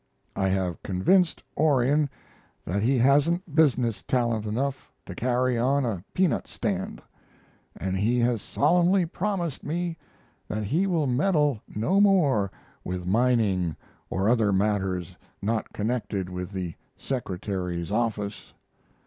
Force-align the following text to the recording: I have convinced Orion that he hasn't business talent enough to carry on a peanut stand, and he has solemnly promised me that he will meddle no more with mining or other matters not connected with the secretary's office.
I 0.35 0.47
have 0.49 0.81
convinced 0.81 1.43
Orion 1.55 2.09
that 2.65 2.81
he 2.81 2.97
hasn't 2.97 3.53
business 3.53 4.01
talent 4.01 4.47
enough 4.47 4.91
to 5.05 5.13
carry 5.13 5.59
on 5.59 5.85
a 5.85 6.03
peanut 6.15 6.47
stand, 6.47 7.03
and 7.77 7.95
he 7.95 8.17
has 8.21 8.41
solemnly 8.41 9.05
promised 9.05 9.63
me 9.63 9.99
that 10.47 10.63
he 10.63 10.87
will 10.87 11.05
meddle 11.05 11.61
no 11.75 12.01
more 12.01 12.49
with 12.83 13.05
mining 13.05 13.75
or 14.09 14.27
other 14.27 14.51
matters 14.51 15.15
not 15.39 15.71
connected 15.71 16.29
with 16.31 16.51
the 16.51 16.73
secretary's 16.97 17.91
office. 17.91 18.55